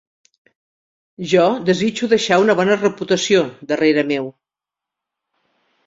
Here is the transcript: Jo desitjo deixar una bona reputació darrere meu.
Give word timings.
Jo 1.33 1.43
desitjo 1.67 2.09
deixar 2.15 2.41
una 2.47 2.57
bona 2.63 2.81
reputació 2.87 3.45
darrere 3.75 4.09
meu. 4.15 4.35